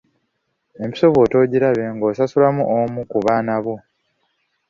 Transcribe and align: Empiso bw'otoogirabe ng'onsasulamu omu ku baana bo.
Empiso 0.83 1.05
bw'otoogirabe 1.13 1.83
ng'onsasulamu 1.95 2.63
omu 2.77 3.01
ku 3.11 3.17
baana 3.25 3.55
bo. 3.63 3.75